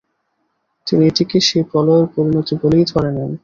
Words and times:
তিনি 0.87 1.01
এটিকে 1.09 1.37
সেই 1.47 1.63
প্রলয়ের 1.69 2.07
পরিণতি 2.13 2.53
বলেই 2.61 2.85
ধরে 2.91 3.09
নেন। 3.15 3.31